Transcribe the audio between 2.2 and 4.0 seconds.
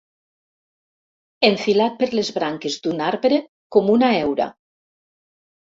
les branques d'un arbre com